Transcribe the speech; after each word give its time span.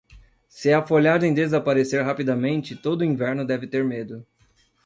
Se 0.49 0.73
a 0.73 0.81
folhagem 0.81 1.31
desaparecer 1.31 2.03
rapidamente, 2.03 2.75
todo 2.75 3.03
inverno 3.05 3.45
deve 3.45 3.67
ter 3.67 3.83
medo. 3.83 4.25